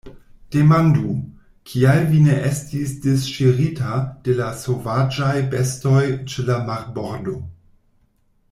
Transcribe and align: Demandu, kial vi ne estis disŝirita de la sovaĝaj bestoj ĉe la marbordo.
Demandu, 0.53 1.09
kial 1.71 1.99
vi 2.13 2.21
ne 2.29 2.37
estis 2.51 2.95
disŝirita 3.03 4.01
de 4.29 4.35
la 4.43 4.49
sovaĝaj 4.65 5.37
bestoj 5.55 6.03
ĉe 6.33 6.47
la 6.53 6.61
marbordo. 6.71 7.37